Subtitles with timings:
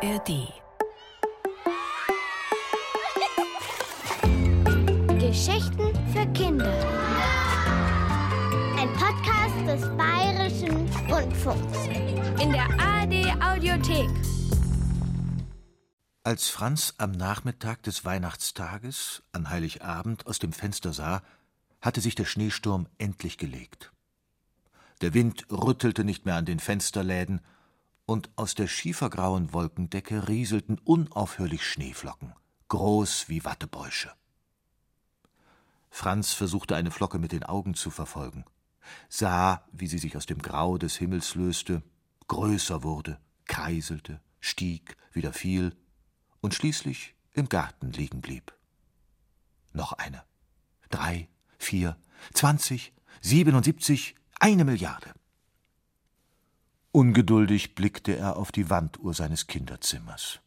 [0.00, 0.52] ARD.
[5.18, 6.72] Geschichten für Kinder.
[8.76, 11.78] Ein Podcast des Bayerischen Rundfunks.
[12.40, 14.08] In der ARD Audiothek.
[16.22, 21.22] Als Franz am Nachmittag des Weihnachtstages an Heiligabend aus dem Fenster sah,
[21.80, 23.90] hatte sich der Schneesturm endlich gelegt.
[25.00, 27.40] Der Wind rüttelte nicht mehr an den Fensterläden,
[28.08, 32.32] und aus der schiefergrauen Wolkendecke rieselten unaufhörlich Schneeflocken,
[32.68, 34.10] groß wie Wattebäusche.
[35.90, 38.46] Franz versuchte eine Flocke mit den Augen zu verfolgen,
[39.10, 41.82] sah, wie sie sich aus dem Grau des Himmels löste,
[42.28, 45.76] größer wurde, kreiselte, stieg, wieder fiel
[46.40, 48.54] und schließlich im Garten liegen blieb.
[49.74, 50.24] Noch eine.
[50.88, 51.28] Drei,
[51.58, 51.98] vier,
[52.32, 55.12] zwanzig, siebenundsiebzig, eine Milliarde.
[56.90, 60.40] Ungeduldig blickte er auf die Wanduhr seines Kinderzimmers.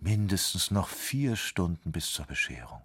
[0.00, 2.82] Mindestens noch vier Stunden bis zur Bescherung.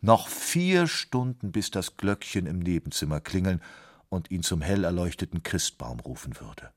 [0.00, 3.60] Noch vier Stunden, bis das Glöckchen im Nebenzimmer klingeln
[4.08, 6.70] und ihn zum hell erleuchteten Christbaum rufen würde.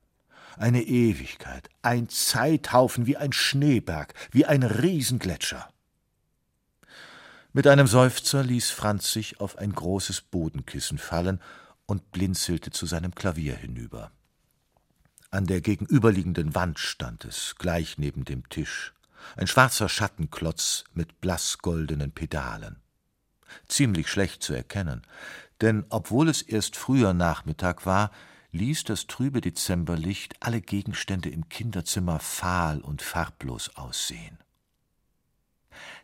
[0.57, 5.69] Eine Ewigkeit, ein Zeithaufen wie ein Schneeberg, wie ein Riesengletscher.
[7.53, 11.39] Mit einem Seufzer ließ Franz sich auf ein großes Bodenkissen fallen
[11.85, 14.11] und blinzelte zu seinem Klavier hinüber.
[15.33, 18.93] An der gegenüberliegenden Wand stand es, gleich neben dem Tisch,
[19.37, 22.81] ein schwarzer Schattenklotz mit blassgoldenen Pedalen.
[23.69, 25.03] Ziemlich schlecht zu erkennen,
[25.61, 28.11] denn obwohl es erst früher Nachmittag war,
[28.51, 34.37] ließ das trübe Dezemberlicht alle Gegenstände im Kinderzimmer fahl und farblos aussehen.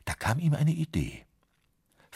[0.05, 1.26] Da kam ihm eine Idee.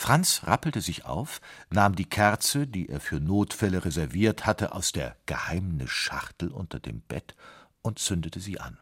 [0.02, 5.16] Franz rappelte sich auf, nahm die Kerze, die er für Notfälle reserviert hatte, aus der
[5.28, 7.36] Geheimnisschachtel unter dem Bett
[7.84, 8.80] und zündete sie an.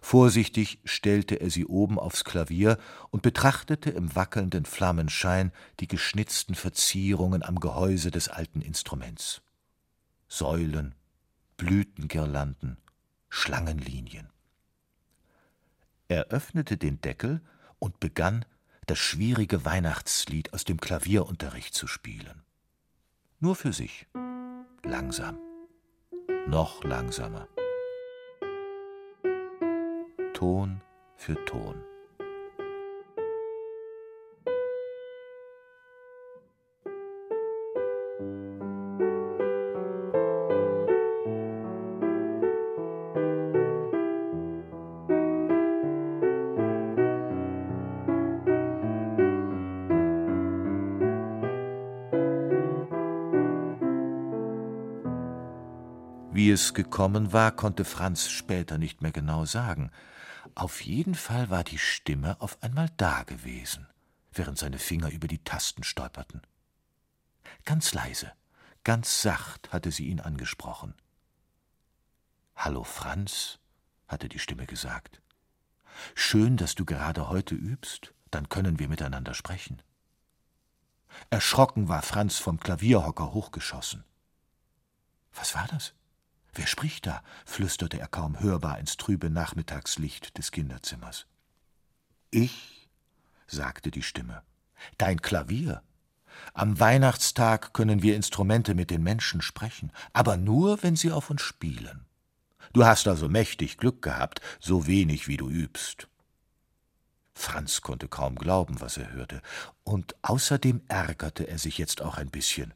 [0.00, 2.78] Vorsichtig stellte er sie oben aufs Klavier
[3.10, 9.42] und betrachtete im wackelnden Flammenschein die geschnitzten Verzierungen am Gehäuse des alten Instruments.
[10.28, 10.94] Säulen,
[11.58, 12.78] Blütengirlanden,
[13.28, 14.30] Schlangenlinien.
[16.08, 17.42] Er öffnete den Deckel
[17.78, 18.46] und begann
[18.86, 22.42] das schwierige Weihnachtslied aus dem Klavierunterricht zu spielen.
[23.40, 24.06] Nur für sich.
[24.84, 25.38] Langsam.
[26.46, 27.48] Noch langsamer.
[30.32, 30.80] Ton
[31.16, 31.82] für Ton.
[56.56, 59.90] Es gekommen war, konnte Franz später nicht mehr genau sagen.
[60.54, 63.86] Auf jeden Fall war die Stimme auf einmal da gewesen,
[64.32, 66.40] während seine Finger über die Tasten stolperten.
[67.66, 68.32] Ganz leise,
[68.84, 70.94] ganz sacht hatte sie ihn angesprochen.
[72.56, 73.58] Hallo Franz,
[74.08, 75.20] hatte die Stimme gesagt.
[76.14, 79.82] Schön, dass du gerade heute übst, dann können wir miteinander sprechen.
[81.28, 84.04] Erschrocken war Franz vom Klavierhocker hochgeschossen.
[85.34, 85.92] Was war das?
[86.56, 87.22] Wer spricht da?
[87.44, 91.26] flüsterte er kaum hörbar ins trübe Nachmittagslicht des Kinderzimmers.
[92.30, 92.88] Ich,
[93.46, 94.42] sagte die Stimme,
[94.96, 95.82] dein Klavier.
[96.54, 101.42] Am Weihnachtstag können wir Instrumente mit den Menschen sprechen, aber nur, wenn sie auf uns
[101.42, 102.06] spielen.
[102.72, 106.08] Du hast also mächtig Glück gehabt, so wenig wie du übst.
[107.34, 109.42] Franz konnte kaum glauben, was er hörte,
[109.84, 112.72] und außerdem ärgerte er sich jetzt auch ein bisschen.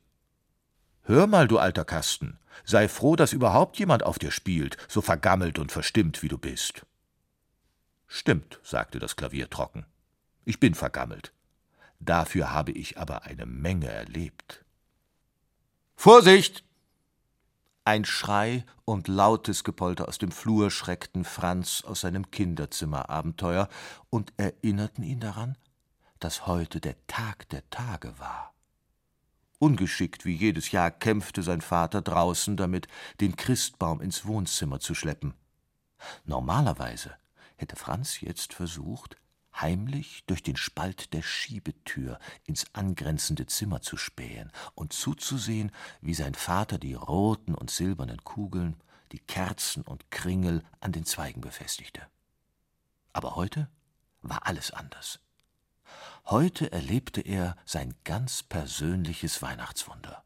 [1.03, 5.59] Hör mal, du alter Kasten, sei froh, dass überhaupt jemand auf dir spielt, so vergammelt
[5.59, 6.87] und verstimmt wie du bist.
[8.07, 9.87] Stimmt, sagte das Klavier trocken.
[10.45, 11.33] Ich bin vergammelt.
[12.01, 14.65] Dafür habe ich aber eine Menge erlebt.
[15.97, 16.65] Vorsicht!
[17.85, 23.69] Ein Schrei und lautes Gepolter aus dem Flur schreckten Franz aus seinem Kinderzimmerabenteuer
[24.11, 25.57] und erinnerten ihn daran,
[26.19, 28.55] dass heute der Tag der Tage war.
[29.61, 32.89] Ungeschickt wie jedes Jahr kämpfte sein Vater draußen damit,
[33.21, 35.35] den Christbaum ins Wohnzimmer zu schleppen.
[36.25, 37.15] Normalerweise
[37.57, 39.17] hätte Franz jetzt versucht,
[39.55, 46.35] heimlich durch den Spalt der Schiebetür ins angrenzende Zimmer zu spähen und zuzusehen, wie sein
[46.35, 48.81] Vater die roten und silbernen Kugeln,
[49.13, 52.01] die Kerzen und Kringel an den Zweigen befestigte.
[53.13, 53.69] Aber heute
[54.23, 55.21] war alles anders.
[56.27, 60.25] Heute erlebte er sein ganz persönliches Weihnachtswunder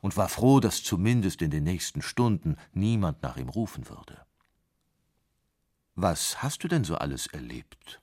[0.00, 4.24] und war froh, dass zumindest in den nächsten Stunden niemand nach ihm rufen würde.
[5.94, 8.00] Was hast du denn so alles erlebt?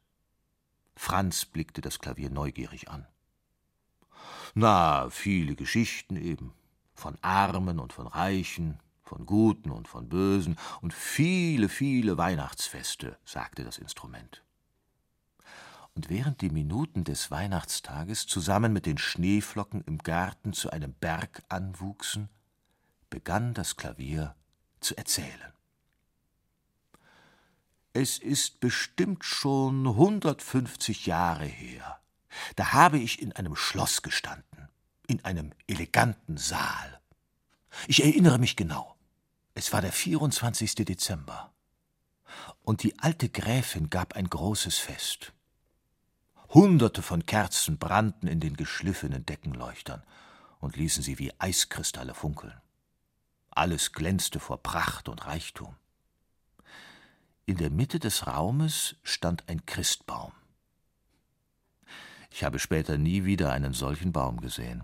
[0.95, 3.07] Franz blickte das Klavier neugierig an.
[4.53, 6.53] Na, viele Geschichten eben,
[6.93, 13.63] von Armen und von Reichen, von Guten und von Bösen und viele, viele Weihnachtsfeste, sagte
[13.63, 14.44] das Instrument.
[15.95, 21.43] Und während die Minuten des Weihnachtstages zusammen mit den Schneeflocken im Garten zu einem Berg
[21.47, 22.29] anwuchsen,
[23.09, 24.35] begann das Klavier
[24.81, 25.53] zu erzählen.
[27.93, 32.01] Es ist bestimmt schon 150 Jahre her.
[32.57, 34.67] Da habe ich in einem Schloss gestanden,
[35.07, 36.99] in einem eleganten Saal.
[37.87, 38.97] Ich erinnere mich genau.
[39.53, 40.75] Es war der 24.
[40.75, 41.53] Dezember.
[42.63, 45.31] Und die alte Gräfin gab ein großes Fest.
[46.49, 50.03] Hunderte von Kerzen brannten in den geschliffenen Deckenleuchtern
[50.59, 52.59] und ließen sie wie Eiskristalle funkeln.
[53.51, 55.75] Alles glänzte vor Pracht und Reichtum.
[57.45, 60.31] In der Mitte des Raumes stand ein Christbaum.
[62.31, 64.83] Ich habe später nie wieder einen solchen Baum gesehen.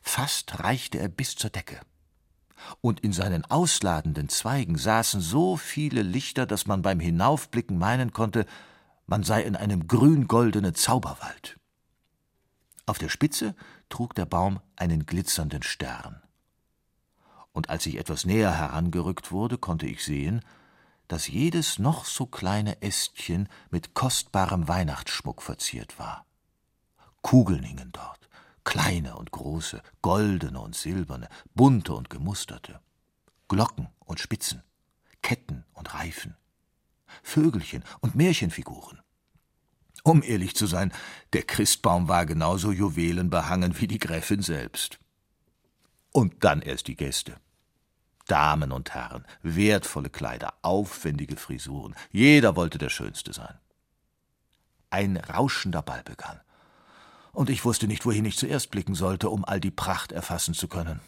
[0.00, 1.80] Fast reichte er bis zur Decke.
[2.80, 8.46] Und in seinen ausladenden Zweigen saßen so viele Lichter, dass man beim Hinaufblicken meinen konnte,
[9.08, 11.58] man sei in einem grün-goldenen Zauberwald.
[12.84, 13.56] Auf der Spitze
[13.88, 16.22] trug der Baum einen glitzernden Stern.
[17.52, 20.44] Und als ich etwas näher herangerückt wurde, konnte ich sehen,
[21.08, 26.26] dass jedes noch so kleine Ästchen mit kostbarem Weihnachtsschmuck verziert war.
[27.22, 28.28] Kugeln hingen dort,
[28.62, 32.80] kleine und große, goldene und silberne, bunte und gemusterte,
[33.48, 34.62] Glocken und Spitzen,
[35.22, 36.36] Ketten und Reifen,
[37.22, 39.00] Vögelchen und Märchenfiguren.
[40.04, 40.92] Um ehrlich zu sein,
[41.32, 44.98] der Christbaum war genauso juwelenbehangen wie die Gräfin selbst.
[46.12, 47.36] Und dann erst die Gäste.
[48.26, 53.58] Damen und Herren, wertvolle Kleider, aufwendige Frisuren, jeder wollte der Schönste sein.
[54.90, 56.40] Ein rauschender Ball begann,
[57.32, 60.66] und ich wusste nicht, wohin ich zuerst blicken sollte, um all die Pracht erfassen zu
[60.66, 61.00] können.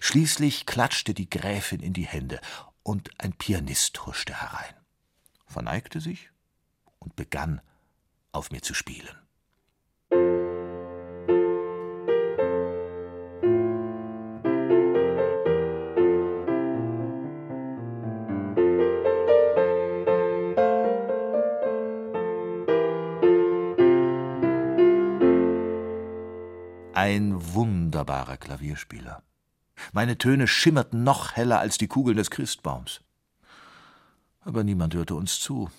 [0.00, 2.40] Schließlich klatschte die Gräfin in die Hände,
[2.86, 4.74] und ein Pianist huschte herein,
[5.44, 6.30] verneigte sich
[7.00, 7.60] und begann
[8.30, 9.08] auf mir zu spielen.
[26.94, 29.24] Ein wunderbarer Klavierspieler.
[29.92, 33.00] Meine Töne schimmerten noch heller als die Kugeln des Christbaums.
[34.40, 35.70] Aber niemand hörte uns zu.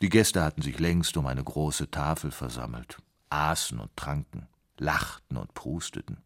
[0.00, 2.98] Die Gäste hatten sich längst um eine große Tafel versammelt,
[3.30, 4.46] aßen und tranken,
[4.78, 6.18] lachten und prusteten.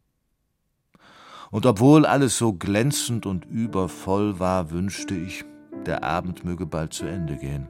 [1.50, 5.44] Und obwohl alles so glänzend und übervoll war, wünschte ich,
[5.86, 7.68] der Abend möge bald zu Ende gehen.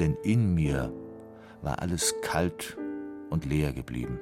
[0.00, 0.92] Denn in mir
[1.62, 2.76] war alles kalt
[3.30, 4.18] und leer geblieben.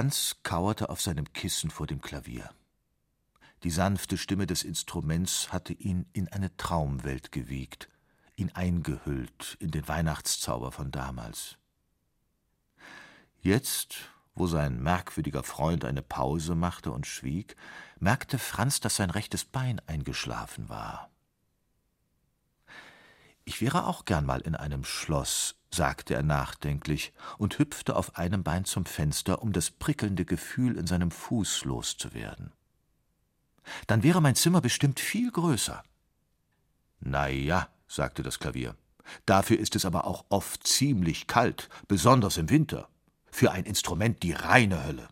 [0.00, 2.48] Franz kauerte auf seinem Kissen vor dem Klavier.
[3.64, 7.90] Die sanfte Stimme des Instruments hatte ihn in eine Traumwelt gewiegt,
[8.34, 11.58] ihn eingehüllt in den Weihnachtszauber von damals.
[13.42, 13.96] Jetzt,
[14.34, 17.54] wo sein merkwürdiger Freund eine Pause machte und schwieg,
[17.98, 21.10] merkte Franz, dass sein rechtes Bein eingeschlafen war.
[23.44, 28.42] Ich wäre auch gern mal in einem Schloss, sagte er nachdenklich und hüpfte auf einem
[28.42, 32.52] Bein zum Fenster, um das prickelnde Gefühl in seinem Fuß loszuwerden.
[33.86, 35.82] Dann wäre mein Zimmer bestimmt viel größer.
[37.00, 38.74] Na ja, sagte das Klavier.
[39.26, 42.88] Dafür ist es aber auch oft ziemlich kalt, besonders im Winter.
[43.30, 45.08] Für ein Instrument die reine Hölle.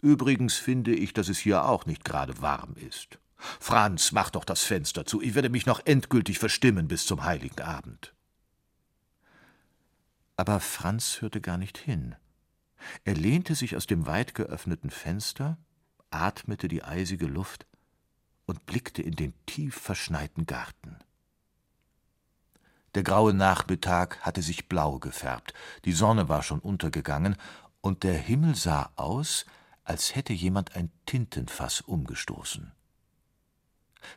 [0.00, 3.18] Übrigens finde ich, dass es hier auch nicht gerade warm ist.
[3.60, 7.60] Franz, mach doch das Fenster zu, ich werde mich noch endgültig verstimmen bis zum heiligen
[7.60, 8.14] Abend.
[10.36, 12.16] Aber Franz hörte gar nicht hin.
[13.04, 15.58] Er lehnte sich aus dem weit geöffneten Fenster,
[16.10, 17.66] atmete die eisige Luft
[18.46, 20.98] und blickte in den tief verschneiten Garten.
[22.94, 25.52] Der graue Nachmittag hatte sich blau gefärbt,
[25.84, 27.36] die Sonne war schon untergegangen,
[27.80, 29.44] und der Himmel sah aus,
[29.82, 32.72] als hätte jemand ein Tintenfass umgestoßen.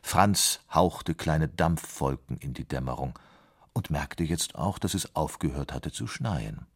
[0.02, 3.18] Franz hauchte kleine Dampfwolken in die Dämmerung
[3.78, 6.66] und merkte jetzt auch, dass es aufgehört hatte zu schneien.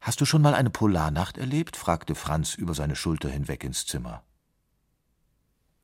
[0.00, 1.76] Hast du schon mal eine Polarnacht erlebt?
[1.76, 4.24] fragte Franz über seine Schulter hinweg ins Zimmer.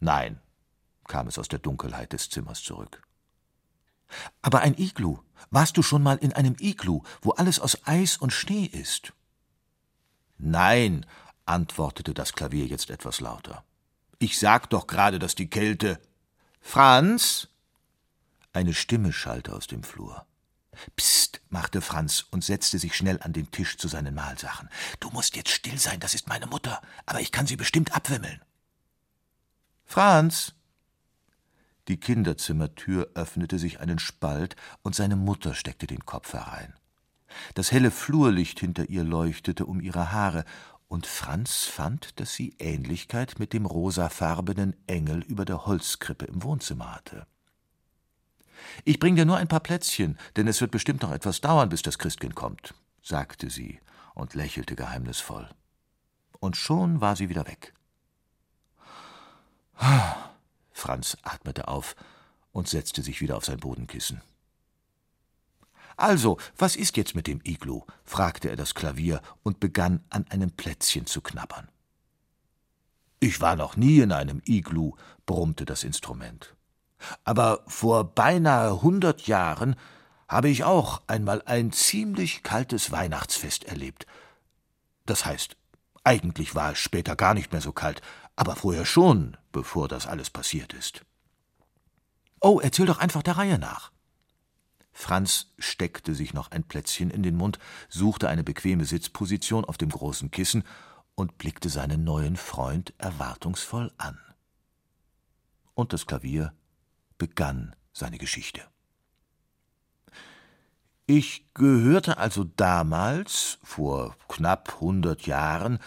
[0.01, 0.41] Nein,
[1.07, 3.01] kam es aus der Dunkelheit des Zimmers zurück.
[4.43, 5.19] Aber ein Iglu.
[5.51, 9.13] Warst du schon mal in einem Iglu, wo alles aus Eis und Schnee ist?
[10.37, 11.07] Nein,
[11.47, 13.65] antwortete das Klavier jetzt etwas lauter.
[14.19, 16.01] Ich sag doch gerade, dass die Kälte.
[16.61, 17.52] Franz!
[18.53, 20.27] Eine Stimme schallte aus dem Flur.
[20.97, 24.69] Psst, machte Franz und setzte sich schnell an den Tisch zu seinen Mahlsachen.
[25.01, 28.41] Du musst jetzt still sein, das ist meine Mutter, aber ich kann sie bestimmt abwimmeln.
[29.85, 30.55] Franz!
[31.89, 36.75] Die Kinderzimmertür öffnete sich einen Spalt und seine Mutter steckte den Kopf herein.
[37.55, 40.45] Das helle Flurlicht hinter ihr leuchtete um ihre Haare,
[40.89, 46.95] und Franz fand, dass sie Ähnlichkeit mit dem rosafarbenen Engel über der Holzkrippe im Wohnzimmer
[46.95, 47.27] hatte.
[48.85, 51.83] Ich bring dir nur ein paar Plätzchen, denn es wird bestimmt noch etwas dauern, bis
[51.83, 53.81] das Christkind kommt, sagte sie
[54.15, 55.49] und lächelte geheimnisvoll.
[56.41, 57.75] Und schon war sie wieder weg.
[60.73, 61.97] Franz atmete auf
[62.53, 64.21] und setzte sich wieder auf sein Bodenkissen.
[65.97, 67.83] Also, was ist jetzt mit dem Iglu?
[68.05, 71.69] fragte er das Klavier und begann an einem Plätzchen zu knabbern.
[73.21, 76.57] Ich war noch nie in einem Iglu, brummte das Instrument.
[77.25, 79.77] Aber vor beinahe hundert Jahren
[80.29, 84.07] habe ich auch einmal ein ziemlich kaltes Weihnachtsfest erlebt.
[85.05, 85.57] Das heißt,
[86.05, 88.01] eigentlich war es später gar nicht mehr so kalt,
[88.35, 91.05] aber vorher schon, bevor das alles passiert ist.
[92.41, 93.93] Oh, erzähl doch einfach der Reihe nach.
[94.93, 99.91] Franz steckte sich noch ein Plätzchen in den Mund, suchte eine bequeme Sitzposition auf dem
[99.91, 100.65] großen Kissen
[101.15, 104.19] und blickte seinen neuen Freund erwartungsvoll an.
[105.75, 106.53] Und das Klavier
[107.23, 108.63] begann seine Geschichte.
[111.07, 115.79] Ich gehörte also damals, vor knapp hundert Jahren,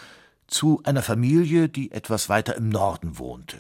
[0.47, 3.57] zu einer Familie, die etwas weiter im Norden wohnte.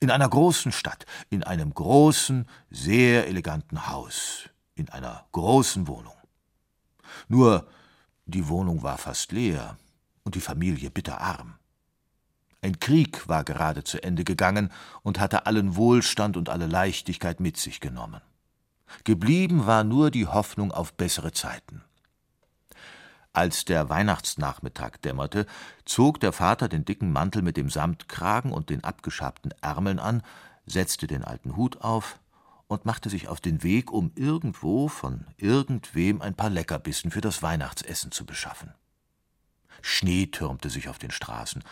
[0.00, 6.18] In einer großen Stadt, in einem großen, sehr eleganten Haus, in einer großen Wohnung.
[7.28, 7.66] Nur
[8.26, 9.78] die Wohnung war fast leer
[10.24, 11.54] und die Familie bitterarm.
[12.64, 14.70] Ein Krieg war gerade zu Ende gegangen
[15.02, 18.22] und hatte allen Wohlstand und alle Leichtigkeit mit sich genommen.
[19.04, 21.82] Geblieben war nur die Hoffnung auf bessere Zeiten.
[23.34, 25.44] Als der Weihnachtsnachmittag dämmerte,
[25.84, 30.22] zog der Vater den dicken Mantel mit dem Samtkragen und den abgeschabten Ärmeln an,
[30.64, 32.18] setzte den alten Hut auf
[32.66, 37.42] und machte sich auf den Weg, um irgendwo von irgendwem ein paar Leckerbissen für das
[37.42, 38.72] Weihnachtsessen zu beschaffen.
[39.82, 41.62] Schnee türmte sich auf den Straßen,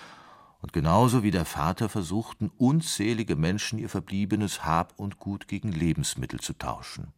[0.62, 6.40] und genauso wie der Vater versuchten unzählige Menschen ihr verbliebenes Hab und Gut gegen Lebensmittel
[6.40, 7.12] zu tauschen.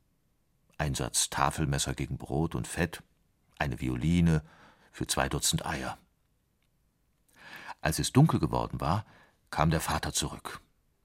[0.79, 3.03] Ein Satz Tafelmesser gegen Brot und Fett,
[3.59, 4.43] eine Violine
[4.91, 5.99] für zwei Dutzend Eier.
[7.83, 9.05] Als es dunkel geworden war,
[9.51, 10.61] kam der Vater zurück,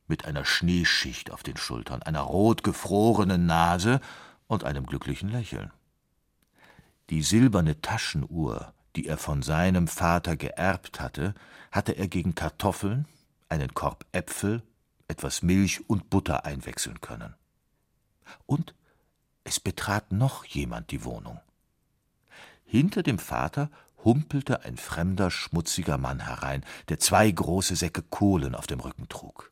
[0.07, 3.99] mit einer Schneeschicht auf den Schultern, einer rot gefrorenen Nase
[4.47, 5.71] und einem glücklichen Lächeln.
[7.09, 11.35] Die silberne Taschenuhr, die er von seinem Vater geerbt hatte,
[11.71, 13.05] hatte er gegen Kartoffeln,
[13.47, 14.63] einen Korb Äpfel,
[15.07, 17.35] etwas Milch und Butter einwechseln können.
[18.45, 18.73] Und
[19.43, 21.39] es betrat noch jemand die Wohnung.
[22.65, 23.71] Hinter dem Vater
[24.03, 29.51] humpelte ein fremder, schmutziger Mann herein, der zwei große Säcke Kohlen auf dem Rücken trug.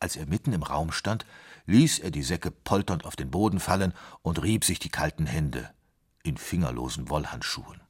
[0.00, 1.26] Als er mitten im Raum stand,
[1.66, 5.70] ließ er die Säcke polternd auf den Boden fallen und rieb sich die kalten Hände
[6.22, 7.80] in fingerlosen Wollhandschuhen.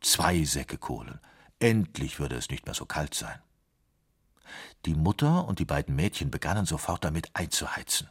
[0.00, 1.20] Zwei Säcke Kohlen.
[1.58, 3.40] Endlich würde es nicht mehr so kalt sein.
[4.86, 8.08] Die Mutter und die beiden Mädchen begannen sofort damit einzuheizen.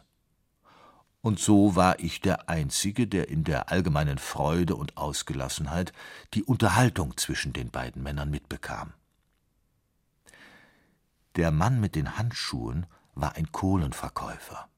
[1.22, 5.92] Und so war ich der Einzige, der in der allgemeinen Freude und Ausgelassenheit
[6.34, 8.94] die Unterhaltung zwischen den beiden Männern mitbekam.
[11.36, 14.70] Der Mann mit den Handschuhen war ein Kohlenverkäufer.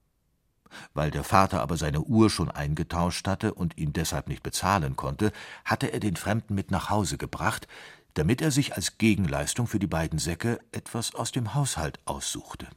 [0.94, 5.32] Weil der Vater aber seine Uhr schon eingetauscht hatte und ihn deshalb nicht bezahlen konnte,
[5.66, 7.68] hatte er den Fremden mit nach Hause gebracht,
[8.14, 12.68] damit er sich als Gegenleistung für die beiden Säcke etwas aus dem Haushalt aussuchte.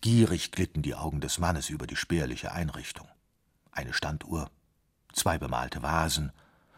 [0.00, 3.08] Gierig glitten die Augen des Mannes über die spärliche Einrichtung.
[3.72, 4.50] Eine Standuhr,
[5.12, 6.32] zwei bemalte Vasen,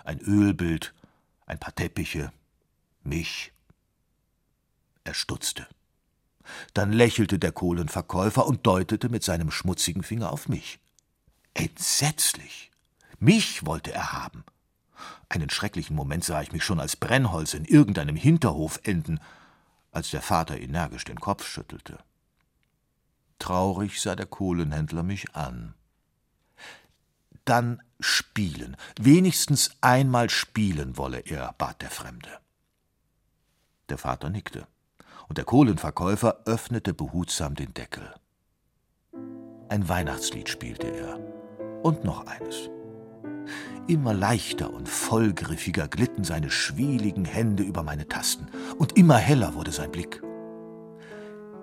[0.05, 0.95] ein Ölbild,
[1.45, 2.33] ein paar Teppiche,
[3.03, 3.53] mich.
[5.05, 5.67] Er stutzte.
[6.75, 10.79] Dann lächelte der Kohlenverkäufer und deutete mit seinem schmutzigen Finger auf mich.
[11.55, 12.71] Entsetzlich.
[13.19, 14.45] Mich wollte er haben.
[15.29, 19.21] Einen schrecklichen Moment sah ich mich schon als Brennholz in irgendeinem Hinterhof enden,
[19.91, 21.99] als der Vater energisch den Kopf schüttelte.
[23.39, 25.75] Traurig sah der Kohlenhändler mich an.
[27.45, 32.41] Dann spielen, wenigstens einmal spielen wolle er, bat der Fremde.
[33.89, 34.67] Der Vater nickte
[35.29, 38.15] und der Kohlenverkäufer öffnete behutsam den Deckel.
[39.69, 41.19] Ein Weihnachtslied spielte er.
[41.83, 42.71] Und noch eines.
[43.87, 48.47] Immer leichter und vollgriffiger glitten seine schwieligen Hände über meine Tasten,
[48.79, 50.23] und immer heller wurde sein Blick.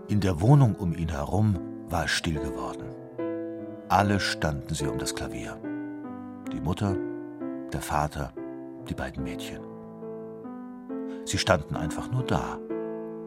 [0.08, 2.86] In der Wohnung um ihn herum war es still geworden.
[3.89, 5.58] Alle standen sie um das Klavier.
[6.51, 6.96] Die Mutter,
[7.72, 8.34] der Vater,
[8.89, 9.62] die beiden Mädchen.
[11.25, 12.60] Sie standen einfach nur da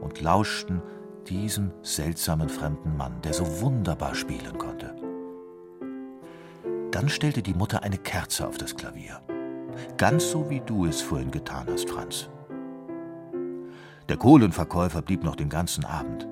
[0.00, 0.82] und lauschten
[1.26, 4.94] diesem seltsamen fremden Mann, der so wunderbar spielen konnte.
[6.90, 9.20] Dann stellte die Mutter eine Kerze auf das Klavier.
[9.98, 12.30] Ganz so wie du es vorhin getan hast, Franz.
[14.08, 16.26] Der Kohlenverkäufer blieb noch den ganzen Abend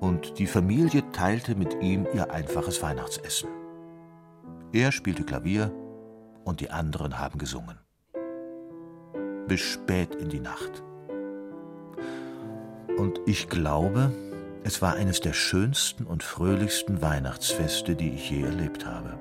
[0.00, 3.50] und die Familie teilte mit ihm ihr einfaches Weihnachtsessen.
[4.72, 5.72] Er spielte Klavier
[6.44, 7.78] und die anderen haben gesungen.
[9.46, 10.82] Bis spät in die Nacht.
[12.96, 14.12] Und ich glaube,
[14.64, 19.18] es war eines der schönsten und fröhlichsten Weihnachtsfeste, die ich je erlebt habe.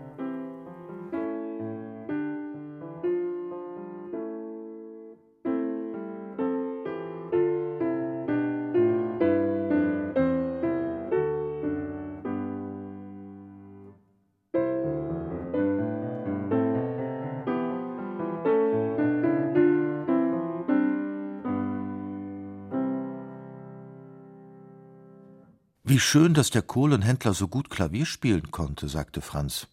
[25.98, 29.66] Wie schön, dass der Kohlenhändler so gut Klavier spielen konnte, sagte Franz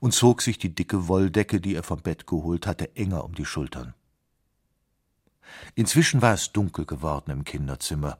[0.00, 3.44] und zog sich die dicke Wolldecke, die er vom Bett geholt hatte, enger um die
[3.44, 3.92] Schultern.
[5.74, 8.16] Inzwischen war es dunkel geworden im Kinderzimmer.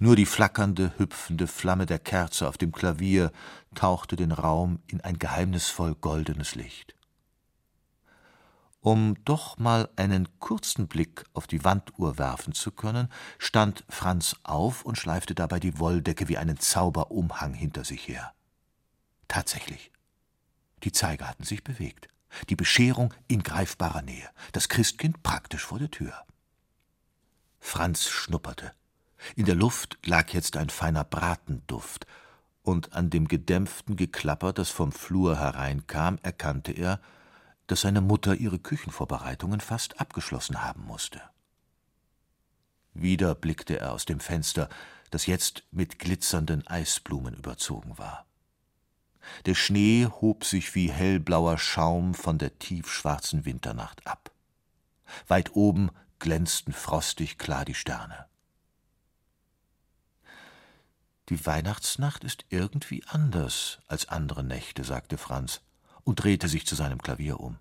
[0.00, 3.30] Nur die flackernde, hüpfende Flamme der Kerze auf dem Klavier
[3.76, 6.95] tauchte den Raum in ein geheimnisvoll goldenes Licht.
[8.86, 14.84] Um doch mal einen kurzen Blick auf die Wanduhr werfen zu können, stand Franz auf
[14.84, 18.32] und schleifte dabei die Wolldecke wie einen Zauberumhang hinter sich her.
[19.26, 19.90] Tatsächlich.
[20.84, 22.06] Die Zeiger hatten sich bewegt.
[22.48, 24.30] Die Bescherung in greifbarer Nähe.
[24.52, 26.24] Das Christkind praktisch vor der Tür.
[27.58, 28.70] Franz schnupperte.
[29.34, 32.06] In der Luft lag jetzt ein feiner Bratenduft,
[32.62, 37.00] und an dem gedämpften Geklapper, das vom Flur hereinkam, erkannte er,
[37.66, 41.20] dass seine Mutter ihre Küchenvorbereitungen fast abgeschlossen haben musste.
[42.94, 44.68] Wieder blickte er aus dem Fenster,
[45.10, 48.26] das jetzt mit glitzernden Eisblumen überzogen war.
[49.44, 54.30] Der Schnee hob sich wie hellblauer Schaum von der tiefschwarzen Winternacht ab.
[55.26, 58.26] Weit oben glänzten frostig klar die Sterne.
[61.28, 65.60] Die Weihnachtsnacht ist irgendwie anders als andere Nächte, sagte Franz
[66.06, 67.58] und drehte sich zu seinem Klavier um.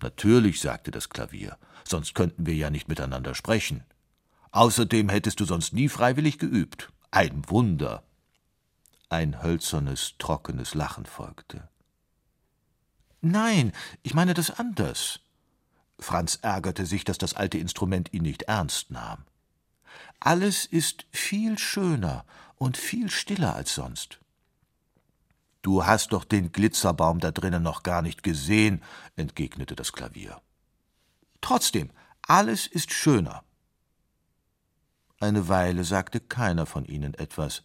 [0.00, 3.84] Natürlich, sagte das Klavier, sonst könnten wir ja nicht miteinander sprechen.
[4.52, 6.92] Außerdem hättest du sonst nie freiwillig geübt.
[7.10, 8.04] Ein Wunder.
[9.08, 11.68] Ein hölzernes, trockenes Lachen folgte.
[13.20, 13.72] Nein,
[14.02, 15.20] ich meine das anders.
[15.98, 19.24] Franz ärgerte sich, dass das alte Instrument ihn nicht ernst nahm.
[20.20, 22.24] Alles ist viel schöner
[22.56, 24.20] und viel stiller als sonst.
[25.66, 28.84] Du hast doch den Glitzerbaum da drinnen noch gar nicht gesehen,
[29.16, 30.40] entgegnete das Klavier.
[31.40, 31.90] Trotzdem,
[32.22, 33.42] alles ist schöner.
[35.18, 37.64] Eine Weile sagte keiner von ihnen etwas.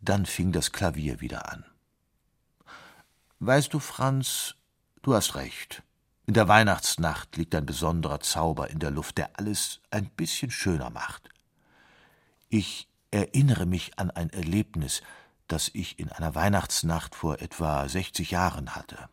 [0.00, 1.64] Dann fing das Klavier wieder an.
[3.38, 4.56] Weißt du, Franz,
[5.02, 5.84] du hast recht.
[6.26, 10.90] In der Weihnachtsnacht liegt ein besonderer Zauber in der Luft, der alles ein bisschen schöner
[10.90, 11.28] macht.
[12.48, 15.02] Ich erinnere mich an ein Erlebnis,
[15.48, 19.08] das ich in einer Weihnachtsnacht vor etwa 60 Jahren hatte.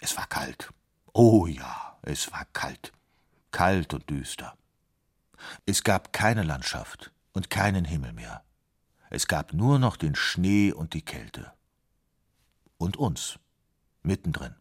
[0.00, 0.72] Es war kalt.
[1.12, 2.92] Oh ja, es war kalt.
[3.50, 4.56] Kalt und düster.
[5.66, 8.42] Es gab keine Landschaft und keinen Himmel mehr.
[9.10, 11.52] Es gab nur noch den Schnee und die Kälte.
[12.78, 13.38] Und uns,
[14.02, 14.54] mittendrin.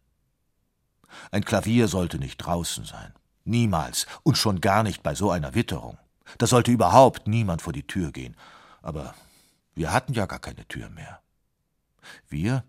[1.32, 3.14] Ein Klavier sollte nicht draußen sein.
[3.44, 4.08] Niemals.
[4.24, 5.98] Und schon gar nicht bei so einer Witterung.
[6.38, 8.36] Da sollte überhaupt niemand vor die Tür gehen.
[8.82, 9.16] Aber
[9.80, 11.22] wir hatten ja gar keine Tür mehr.
[12.28, 12.66] Wir,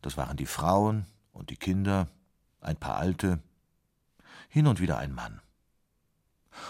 [0.00, 2.08] das waren die Frauen und die Kinder,
[2.62, 3.42] ein paar Alte,
[4.48, 5.42] hin und wieder ein Mann.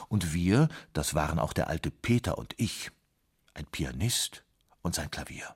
[0.08, 2.90] Und wir, das waren auch der alte Peter und ich,
[3.54, 4.42] ein Pianist
[4.82, 5.54] und sein Klavier.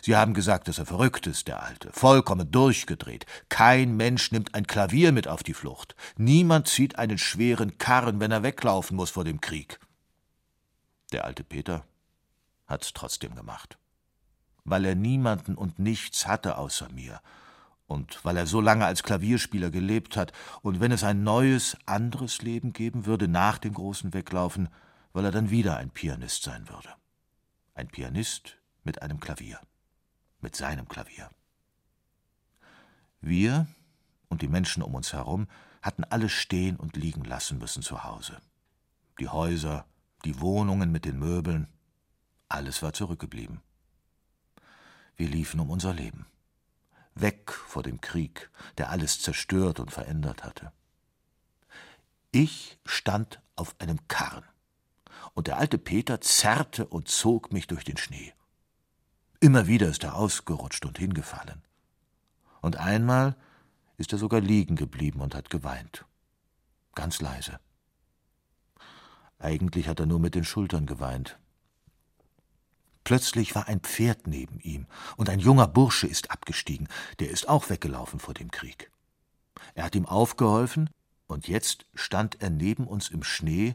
[0.00, 3.26] Sie haben gesagt, dass er verrückt ist, der Alte, vollkommen durchgedreht.
[3.50, 5.94] Kein Mensch nimmt ein Klavier mit auf die Flucht.
[6.16, 9.78] Niemand zieht einen schweren Karren, wenn er weglaufen muss vor dem Krieg.
[11.12, 11.84] Der alte Peter,
[12.66, 13.78] hat's trotzdem gemacht.
[14.64, 17.20] Weil er niemanden und nichts hatte außer mir.
[17.86, 22.40] Und weil er so lange als Klavierspieler gelebt hat, und wenn es ein neues, anderes
[22.40, 24.68] Leben geben würde nach dem großen Weglaufen,
[25.12, 26.88] weil er dann wieder ein Pianist sein würde.
[27.74, 29.60] Ein Pianist mit einem Klavier,
[30.40, 31.28] mit seinem Klavier.
[33.20, 33.66] Wir
[34.28, 35.46] und die Menschen um uns herum
[35.82, 38.38] hatten alles stehen und liegen lassen müssen zu Hause.
[39.20, 39.84] Die Häuser,
[40.24, 41.68] die Wohnungen mit den Möbeln,
[42.54, 43.60] alles war zurückgeblieben.
[45.16, 46.26] Wir liefen um unser Leben.
[47.14, 50.72] Weg vor dem Krieg, der alles zerstört und verändert hatte.
[52.32, 54.44] Ich stand auf einem Karren,
[55.34, 58.32] und der alte Peter zerrte und zog mich durch den Schnee.
[59.40, 61.62] Immer wieder ist er ausgerutscht und hingefallen.
[62.60, 63.36] Und einmal
[63.96, 66.04] ist er sogar liegen geblieben und hat geweint.
[66.94, 67.60] Ganz leise.
[69.38, 71.38] Eigentlich hat er nur mit den Schultern geweint.
[73.04, 74.86] Plötzlich war ein Pferd neben ihm,
[75.16, 76.88] und ein junger Bursche ist abgestiegen,
[77.20, 78.90] der ist auch weggelaufen vor dem Krieg.
[79.74, 80.88] Er hat ihm aufgeholfen,
[81.26, 83.74] und jetzt stand er neben uns im Schnee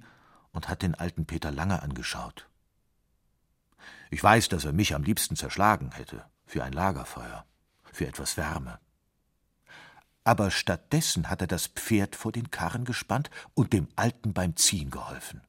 [0.51, 2.47] und hat den alten Peter lange angeschaut.
[4.09, 7.45] Ich weiß, dass er mich am liebsten zerschlagen hätte, für ein Lagerfeuer,
[7.91, 8.79] für etwas Wärme.
[10.23, 14.89] Aber stattdessen hat er das Pferd vor den Karren gespannt und dem Alten beim Ziehen
[14.89, 15.41] geholfen.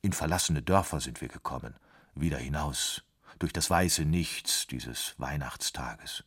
[0.00, 1.74] In verlassene Dörfer sind wir gekommen,
[2.20, 3.02] wieder hinaus,
[3.38, 6.24] durch das weiße Nichts dieses Weihnachtstages.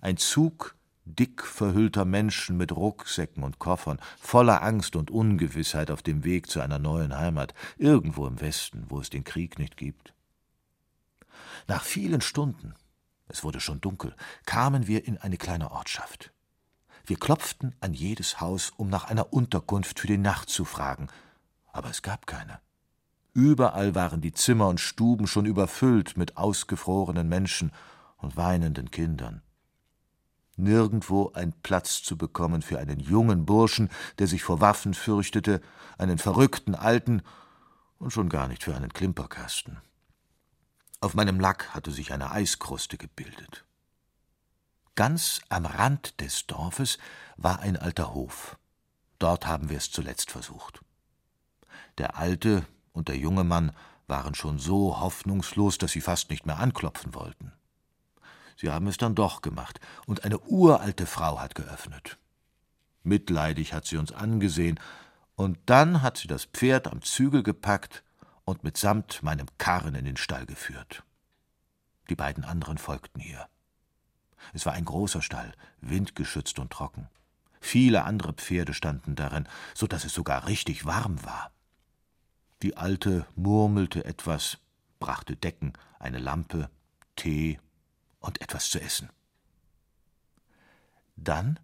[0.00, 6.24] Ein Zug dick verhüllter Menschen mit Rucksäcken und Koffern, voller Angst und Ungewissheit auf dem
[6.24, 10.12] Weg zu einer neuen Heimat, irgendwo im Westen, wo es den Krieg nicht gibt.
[11.66, 12.74] Nach vielen Stunden,
[13.26, 14.14] es wurde schon dunkel,
[14.46, 16.32] kamen wir in eine kleine Ortschaft.
[17.04, 21.08] Wir klopften an jedes Haus, um nach einer Unterkunft für die Nacht zu fragen,
[21.72, 22.60] aber es gab keine.
[23.38, 27.70] Überall waren die Zimmer und Stuben schon überfüllt mit ausgefrorenen Menschen
[28.16, 29.42] und weinenden Kindern.
[30.56, 35.60] Nirgendwo ein Platz zu bekommen für einen jungen Burschen, der sich vor Waffen fürchtete,
[35.98, 37.22] einen verrückten Alten
[38.00, 39.80] und schon gar nicht für einen Klimperkasten.
[40.98, 43.64] Auf meinem Lack hatte sich eine Eiskruste gebildet.
[44.96, 46.98] Ganz am Rand des Dorfes
[47.36, 48.58] war ein alter Hof.
[49.20, 50.80] Dort haben wir es zuletzt versucht.
[51.98, 52.66] Der Alte
[52.98, 53.70] und der junge Mann
[54.08, 57.52] waren schon so hoffnungslos, dass sie fast nicht mehr anklopfen wollten.
[58.56, 62.18] Sie haben es dann doch gemacht, und eine uralte Frau hat geöffnet.
[63.04, 64.80] Mitleidig hat sie uns angesehen,
[65.36, 68.02] und dann hat sie das Pferd am Zügel gepackt
[68.44, 71.04] und mitsamt meinem Karren in den Stall geführt.
[72.10, 73.46] Die beiden anderen folgten ihr.
[74.52, 77.08] Es war ein großer Stall, windgeschützt und trocken.
[77.60, 81.52] Viele andere Pferde standen darin, so dass es sogar richtig warm war.
[82.62, 84.58] Die Alte murmelte etwas,
[84.98, 86.70] brachte Decken, eine Lampe,
[87.14, 87.60] Tee
[88.18, 89.10] und etwas zu essen.
[91.14, 91.60] Dann,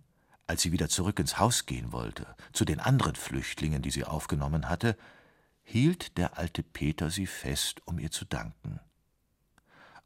[0.46, 4.68] als sie wieder zurück ins Haus gehen wollte, zu den anderen Flüchtlingen, die sie aufgenommen
[4.68, 4.96] hatte,
[5.64, 8.78] hielt der alte Peter sie fest, um ihr zu danken.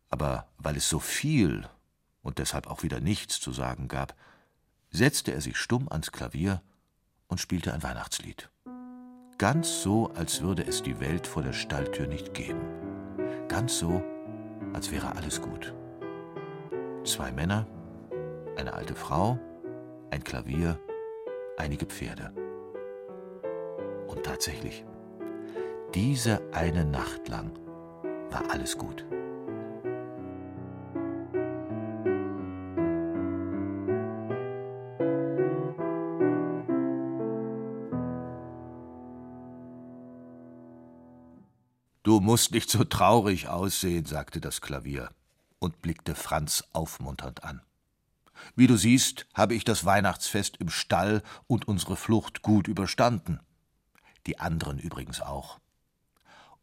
[0.09, 1.69] Aber weil es so viel
[2.23, 4.15] und deshalb auch wieder nichts zu sagen gab,
[4.91, 6.63] setzte er sich stumm ans Klavier
[7.27, 8.49] und spielte ein Weihnachtslied.
[9.39, 12.61] Ganz so, als würde es die Welt vor der Stalltür nicht geben.
[13.47, 14.03] Ganz so,
[14.73, 15.73] als wäre alles gut.
[17.05, 17.65] Zwei Männer,
[18.57, 19.39] eine alte Frau,
[20.11, 20.81] ein Klavier,
[21.57, 22.33] einige Pferde.
[24.09, 24.85] Und tatsächlich,
[25.95, 27.53] diese eine Nacht lang
[28.31, 29.07] war alles gut.
[42.29, 45.09] Musst nicht so traurig aussehen, sagte das Klavier
[45.61, 47.63] und blickte Franz aufmunternd an.
[48.55, 53.41] Wie du siehst, habe ich das Weihnachtsfest im Stall und unsere Flucht gut überstanden.
[54.27, 55.59] Die anderen übrigens auch.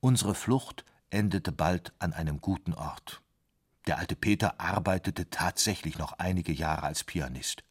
[0.01, 3.23] Unsere Flucht endete bald an einem guten Ort.
[3.87, 7.63] Der alte Peter arbeitete tatsächlich noch einige Jahre als Pianist.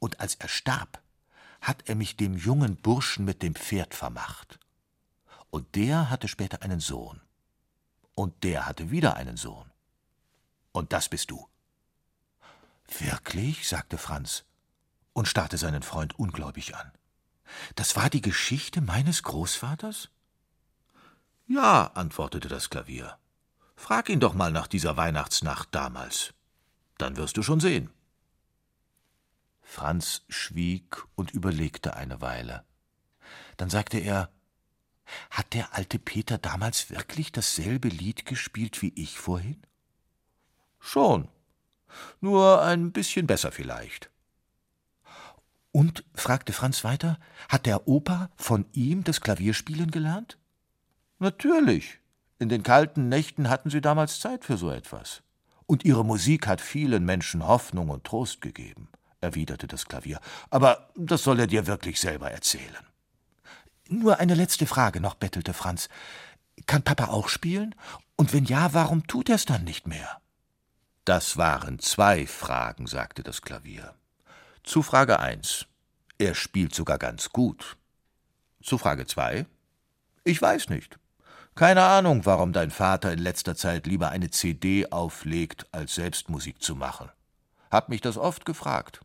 [0.00, 1.00] Und als er starb,
[1.60, 4.58] hat er mich dem jungen Burschen mit dem Pferd vermacht.
[5.52, 7.20] Und der hatte später einen Sohn.
[8.14, 9.70] Und der hatte wieder einen Sohn.
[10.72, 11.46] Und das bist du.
[12.98, 13.68] Wirklich?
[13.68, 14.46] sagte Franz
[15.12, 16.90] und starrte seinen Freund ungläubig an.
[17.74, 20.08] Das war die Geschichte meines Großvaters?
[21.46, 23.18] Ja, antwortete das Klavier.
[23.76, 26.32] Frag ihn doch mal nach dieser Weihnachtsnacht damals.
[26.96, 27.90] Dann wirst du schon sehen.
[29.60, 32.64] Franz schwieg und überlegte eine Weile.
[33.58, 34.32] Dann sagte er
[35.30, 39.62] Hat der alte Peter damals wirklich dasselbe Lied gespielt wie ich vorhin?
[40.78, 41.28] Schon.
[42.20, 44.10] Nur ein bisschen besser vielleicht.
[45.70, 50.38] Und, fragte Franz weiter, hat der Opa von ihm das Klavierspielen gelernt?
[51.18, 51.98] Natürlich.
[52.38, 55.22] In den kalten Nächten hatten Sie damals Zeit für so etwas.
[55.66, 58.88] Und Ihre Musik hat vielen Menschen Hoffnung und Trost gegeben,
[59.20, 60.20] erwiderte das Klavier.
[60.50, 62.91] Aber das soll er dir wirklich selber erzählen.
[63.92, 65.90] Nur eine letzte Frage noch, bettelte Franz.
[66.66, 67.74] Kann Papa auch spielen?
[68.16, 70.20] Und wenn ja, warum tut er es dann nicht mehr?
[71.04, 73.94] Das waren zwei Fragen, sagte das Klavier.
[74.64, 75.66] Zu Frage eins.
[76.16, 77.76] Er spielt sogar ganz gut.
[78.62, 79.44] Zu Frage zwei.
[80.24, 80.98] Ich weiß nicht.
[81.54, 86.62] Keine Ahnung, warum dein Vater in letzter Zeit lieber eine CD auflegt, als selbst Musik
[86.62, 87.10] zu machen.
[87.70, 89.02] Hab mich das oft gefragt.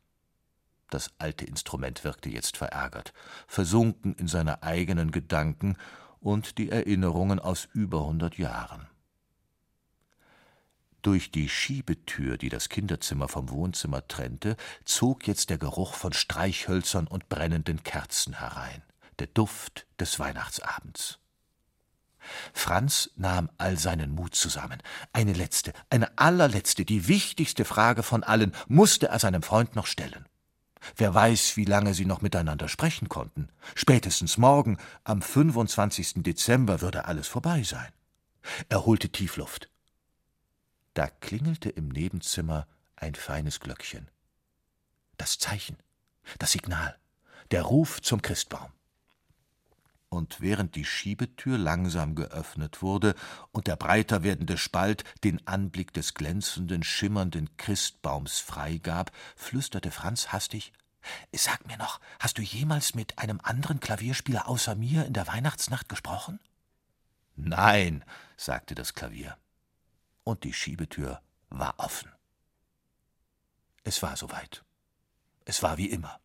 [0.89, 3.13] Das alte Instrument wirkte jetzt verärgert,
[3.47, 5.77] versunken in seine eigenen Gedanken
[6.19, 8.87] und die Erinnerungen aus über hundert Jahren.
[11.01, 17.07] Durch die Schiebetür, die das Kinderzimmer vom Wohnzimmer trennte, zog jetzt der Geruch von Streichhölzern
[17.07, 18.81] und brennenden Kerzen herein,
[19.19, 21.19] der Duft des Weihnachtsabends.
[22.53, 24.81] Franz nahm all seinen Mut zusammen.
[25.13, 30.25] Eine letzte, eine allerletzte, die wichtigste Frage von allen musste er seinem Freund noch stellen.
[30.95, 33.49] Wer weiß, wie lange sie noch miteinander sprechen konnten.
[33.75, 36.23] Spätestens morgen, am 25.
[36.23, 37.91] Dezember, würde alles vorbei sein.
[38.69, 39.69] Er holte Tiefluft.
[40.93, 44.07] Da klingelte im Nebenzimmer ein feines Glöckchen.
[45.17, 45.77] Das Zeichen,
[46.39, 46.97] das Signal,
[47.51, 48.71] der Ruf zum Christbaum
[50.09, 53.15] und während die Schiebetür langsam geöffnet wurde
[53.51, 60.73] und der breiter werdende Spalt den Anblick des glänzenden, schimmernden Christbaums freigab, flüsterte Franz hastig
[61.31, 65.87] Sag mir noch, hast du jemals mit einem anderen Klavierspieler außer mir in der Weihnachtsnacht
[65.89, 66.39] gesprochen?
[67.35, 68.03] Nein,
[68.35, 69.37] sagte das Klavier.
[70.23, 72.11] Und die Schiebetür war offen.
[73.83, 74.63] Es war soweit.
[75.45, 76.19] Es war wie immer.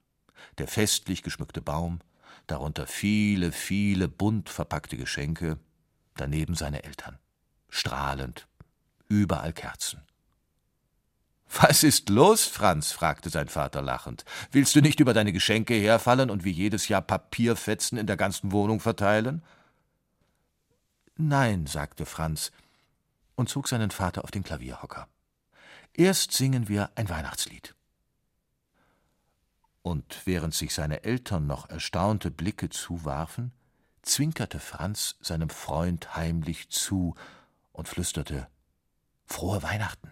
[0.59, 2.01] Der festlich geschmückte Baum,
[2.47, 5.59] darunter viele, viele bunt verpackte Geschenke,
[6.17, 7.19] daneben seine Eltern,
[7.69, 8.49] strahlend,
[9.09, 10.03] überall Kerzen.
[11.61, 12.93] Was ist los, Franz?
[12.93, 14.25] fragte sein Vater lachend.
[14.51, 18.53] Willst du nicht über deine Geschenke herfallen und wie jedes Jahr Papierfetzen in der ganzen
[18.53, 19.43] Wohnung verteilen?
[21.17, 22.53] Nein, sagte Franz
[23.35, 25.09] und zog seinen Vater auf den Klavierhocker.
[25.93, 27.75] Erst singen wir ein Weihnachtslied
[29.83, 33.53] und während sich seine Eltern noch erstaunte Blicke zuwarfen,
[34.03, 37.15] zwinkerte Franz seinem Freund heimlich zu
[37.73, 38.49] und flüsterte
[39.27, 40.11] Frohe Weihnachten.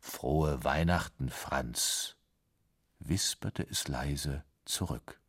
[0.00, 2.16] Frohe Weihnachten, Franz,
[2.98, 5.20] wisperte es leise zurück.